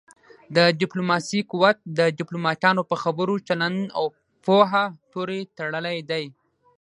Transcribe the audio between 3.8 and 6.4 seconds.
او پوهه پورې تړلی دی.